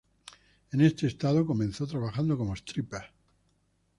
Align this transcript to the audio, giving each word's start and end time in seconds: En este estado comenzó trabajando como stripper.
En 0.71 0.81
este 0.81 1.05
estado 1.05 1.45
comenzó 1.45 1.85
trabajando 1.85 2.35
como 2.35 2.55
stripper. 2.55 3.03